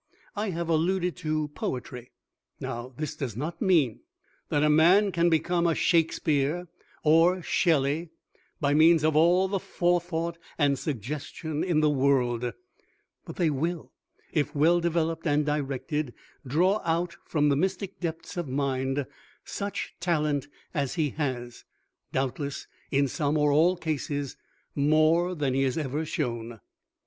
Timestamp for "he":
20.95-21.11, 25.53-25.61